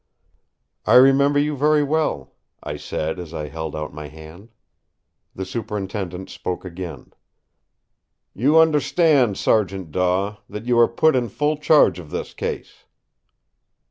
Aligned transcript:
"I 0.87 0.95
remember 0.95 1.37
you 1.37 1.55
very 1.55 1.83
well," 1.83 2.33
I 2.63 2.75
said 2.75 3.19
as 3.19 3.35
I 3.35 3.49
held 3.49 3.75
out 3.75 3.93
my 3.93 4.07
hand. 4.07 4.49
The 5.35 5.45
Superintendent 5.45 6.31
spoke 6.31 6.65
again: 6.65 7.13
"You 8.33 8.57
understand, 8.57 9.37
Sergeant 9.37 9.91
Daw, 9.91 10.37
that 10.49 10.65
you 10.65 10.79
are 10.79 10.87
put 10.87 11.15
in 11.15 11.29
full 11.29 11.55
charge 11.57 11.99
of 11.99 12.09
this 12.09 12.33
case." 12.33 12.85